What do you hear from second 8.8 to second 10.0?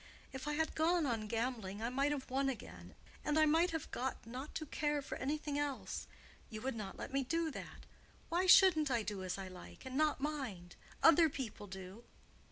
I do as I like, and